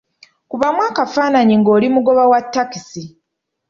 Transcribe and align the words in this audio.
Kubamu 0.49 0.81
akafaananyi 0.89 1.55
ng'oli 1.59 1.87
mugoba 1.95 2.23
wa 2.31 2.39
takisi. 2.53 3.03